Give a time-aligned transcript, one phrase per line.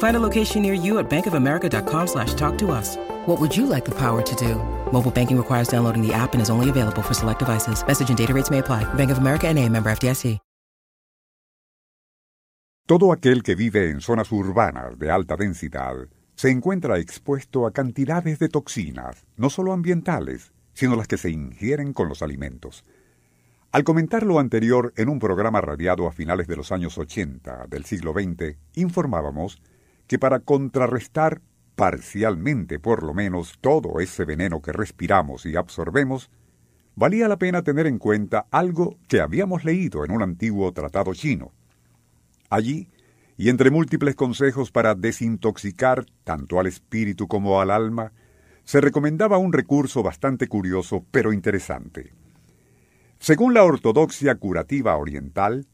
[0.00, 2.96] Find a location near you at bankofamerica.com slash talk to us.
[3.26, 4.56] What would you like the power to do?
[4.92, 7.82] Mobile banking requires downloading the app and is only available for select devices.
[7.86, 8.84] Message and data rates may apply.
[8.94, 10.38] Bank of America and a member FDIC.
[12.86, 18.40] Todo aquel que vive en zonas urbanas de alta densidad se encuentra expuesto a cantidades
[18.40, 22.84] de toxinas, no solo ambientales, sino las que se ingieren con los alimentos.
[23.70, 27.84] Al comentar lo anterior en un programa radiado a finales de los años 80 del
[27.84, 29.62] siglo XX, informábamos
[30.10, 31.40] que para contrarrestar
[31.76, 36.32] parcialmente por lo menos todo ese veneno que respiramos y absorbemos,
[36.96, 41.52] valía la pena tener en cuenta algo que habíamos leído en un antiguo tratado chino.
[42.48, 42.88] Allí,
[43.36, 48.12] y entre múltiples consejos para desintoxicar tanto al espíritu como al alma,
[48.64, 52.12] se recomendaba un recurso bastante curioso pero interesante.
[53.20, 55.68] Según la ortodoxia curativa oriental,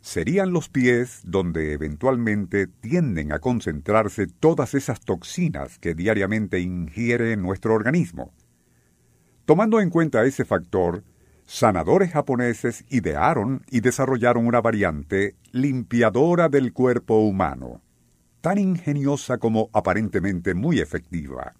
[0.00, 7.74] serían los pies donde eventualmente tienden a concentrarse todas esas toxinas que diariamente ingiere nuestro
[7.74, 8.32] organismo.
[9.44, 11.04] Tomando en cuenta ese factor,
[11.44, 17.82] sanadores japoneses idearon y desarrollaron una variante limpiadora del cuerpo humano,
[18.40, 21.54] tan ingeniosa como aparentemente muy efectiva.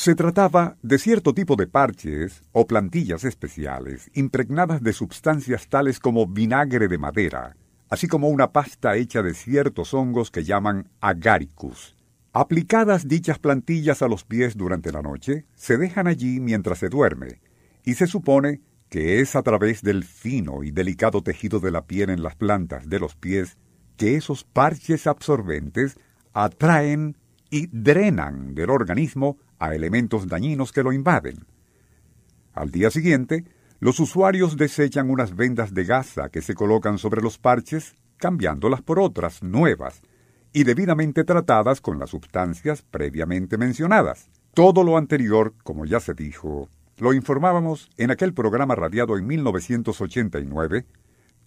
[0.00, 6.26] Se trataba de cierto tipo de parches o plantillas especiales impregnadas de sustancias tales como
[6.26, 7.54] vinagre de madera,
[7.90, 11.98] así como una pasta hecha de ciertos hongos que llaman agaricus.
[12.32, 17.42] Aplicadas dichas plantillas a los pies durante la noche, se dejan allí mientras se duerme,
[17.84, 22.08] y se supone que es a través del fino y delicado tejido de la piel
[22.08, 23.58] en las plantas de los pies
[23.98, 25.98] que esos parches absorbentes
[26.32, 27.18] atraen
[27.50, 31.44] y drenan del organismo a elementos dañinos que lo invaden.
[32.52, 33.44] Al día siguiente,
[33.78, 38.98] los usuarios desechan unas vendas de gasa que se colocan sobre los parches, cambiándolas por
[38.98, 40.02] otras nuevas
[40.52, 44.28] y debidamente tratadas con las sustancias previamente mencionadas.
[44.52, 46.68] Todo lo anterior, como ya se dijo,
[46.98, 50.84] lo informábamos en aquel programa radiado en 1989,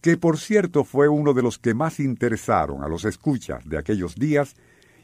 [0.02, 4.16] que por cierto fue uno de los que más interesaron a los escuchas de aquellos
[4.16, 4.56] días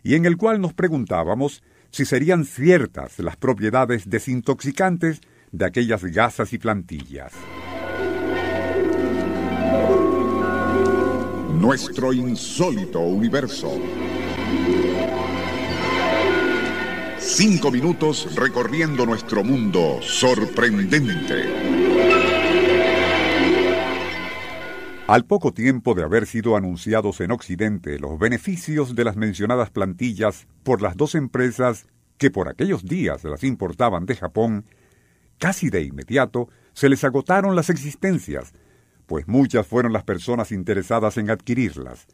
[0.02, 6.54] y en el cual nos preguntábamos si serían ciertas las propiedades desintoxicantes de aquellas gasas
[6.54, 7.34] y plantillas.
[11.54, 13.80] Nuestro insólito universo.
[17.18, 22.19] Cinco minutos recorriendo nuestro mundo sorprendente.
[25.10, 30.46] Al poco tiempo de haber sido anunciados en Occidente los beneficios de las mencionadas plantillas
[30.62, 31.88] por las dos empresas
[32.20, 34.66] que por aquellos días las importaban de Japón,
[35.40, 38.54] casi de inmediato se les agotaron las existencias,
[39.08, 42.06] pues muchas fueron las personas interesadas en adquirirlas.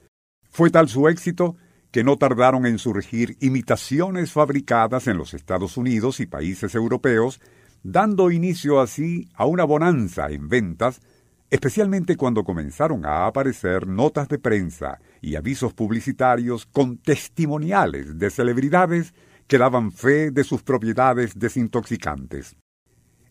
[0.50, 1.58] Fue tal su éxito
[1.92, 7.42] que no tardaron en surgir imitaciones fabricadas en los Estados Unidos y países europeos,
[7.84, 11.02] dando inicio así a una bonanza en ventas
[11.50, 19.14] especialmente cuando comenzaron a aparecer notas de prensa y avisos publicitarios con testimoniales de celebridades
[19.48, 22.56] que daban fe de sus propiedades desintoxicantes.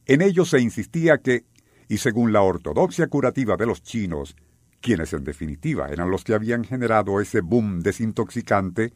[0.06, 1.44] En ellos se insistía que,
[1.88, 4.36] y según la ortodoxia curativa de los chinos,
[4.80, 8.92] quienes en definitiva eran los que habían generado ese boom desintoxicante,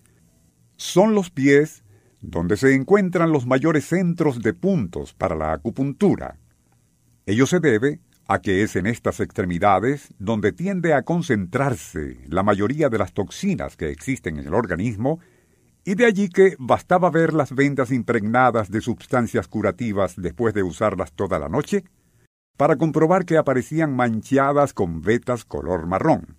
[0.77, 1.83] son los pies
[2.21, 6.39] donde se encuentran los mayores centros de puntos para la acupuntura.
[7.27, 12.91] Ello se debe a que es en estas extremidades donde tiende a concentrarse la mayoría
[12.91, 15.19] de las toxinas que existen en el organismo,
[15.83, 21.13] y de allí que bastaba ver las vendas impregnadas de sustancias curativas después de usarlas
[21.13, 21.85] toda la noche,
[22.59, 26.37] para comprobar que aparecían manchadas con vetas color marrón,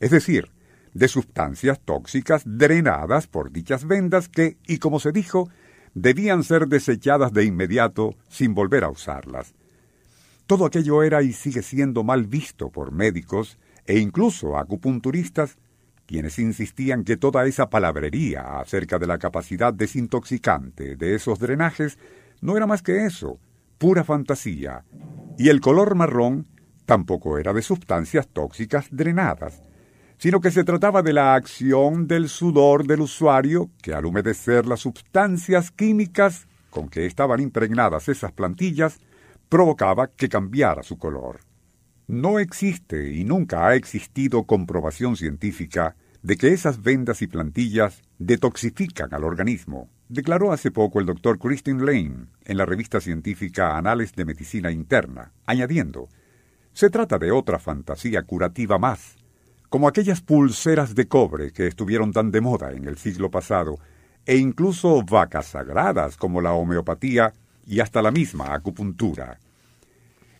[0.00, 0.50] es decir,
[0.92, 5.48] de sustancias tóxicas drenadas por dichas vendas que, y como se dijo,
[5.94, 9.54] debían ser desechadas de inmediato sin volver a usarlas.
[10.52, 15.56] Todo aquello era y sigue siendo mal visto por médicos e incluso acupunturistas,
[16.04, 21.98] quienes insistían que toda esa palabrería acerca de la capacidad desintoxicante de esos drenajes
[22.42, 23.38] no era más que eso,
[23.78, 24.84] pura fantasía,
[25.38, 26.46] y el color marrón
[26.84, 29.62] tampoco era de sustancias tóxicas drenadas,
[30.18, 34.80] sino que se trataba de la acción del sudor del usuario que al humedecer las
[34.80, 39.00] sustancias químicas con que estaban impregnadas esas plantillas,
[39.52, 41.40] provocaba que cambiara su color.
[42.06, 49.12] No existe y nunca ha existido comprobación científica de que esas vendas y plantillas detoxifican
[49.12, 54.24] al organismo, declaró hace poco el doctor Christine Lane en la revista científica Anales de
[54.24, 56.08] Medicina Interna, añadiendo,
[56.72, 59.16] se trata de otra fantasía curativa más,
[59.68, 63.78] como aquellas pulseras de cobre que estuvieron tan de moda en el siglo pasado,
[64.24, 67.34] e incluso vacas sagradas como la homeopatía
[67.66, 69.38] y hasta la misma acupuntura.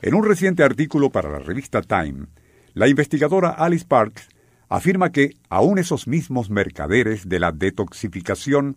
[0.01, 2.27] En un reciente artículo para la revista Time,
[2.75, 4.29] la investigadora Alice Parks
[4.69, 8.77] afirma que aún esos mismos mercaderes de la detoxificación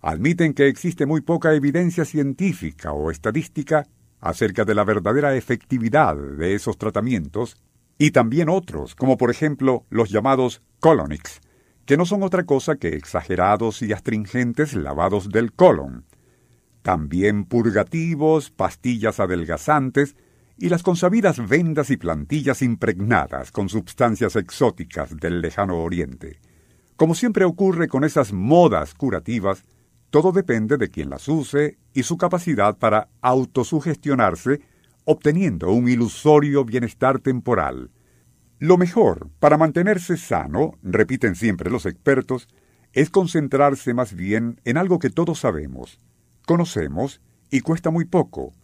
[0.00, 3.86] admiten que existe muy poca evidencia científica o estadística
[4.20, 7.56] acerca de la verdadera efectividad de esos tratamientos
[7.98, 11.40] y también otros, como por ejemplo los llamados colonics,
[11.84, 16.04] que no son otra cosa que exagerados y astringentes lavados del colon,
[16.86, 20.14] también purgativos, pastillas adelgazantes
[20.56, 26.38] y las consabidas vendas y plantillas impregnadas con sustancias exóticas del lejano oriente.
[26.94, 29.64] Como siempre ocurre con esas modas curativas,
[30.10, 34.60] todo depende de quien las use y su capacidad para autosugestionarse
[35.04, 37.90] obteniendo un ilusorio bienestar temporal.
[38.60, 42.46] Lo mejor para mantenerse sano, repiten siempre los expertos,
[42.92, 45.98] es concentrarse más bien en algo que todos sabemos,
[46.46, 47.20] conocemos
[47.50, 48.54] y cuesta muy poco.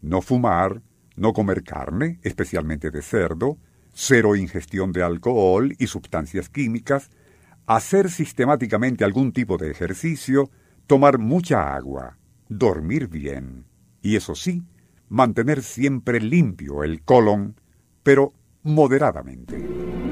[0.00, 0.80] No fumar,
[1.16, 3.58] no comer carne, especialmente de cerdo,
[3.92, 7.10] cero ingestión de alcohol y sustancias químicas,
[7.66, 10.50] hacer sistemáticamente algún tipo de ejercicio,
[10.86, 12.16] tomar mucha agua,
[12.48, 13.66] dormir bien.
[14.00, 14.64] Y eso sí,
[15.08, 17.60] mantener siempre limpio el colon,
[18.02, 20.11] pero moderadamente.